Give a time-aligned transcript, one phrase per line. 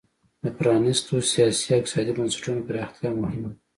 [0.43, 3.51] د پرانیستو سیاسي او اقتصادي بنسټونو پراختیا مهمه ده.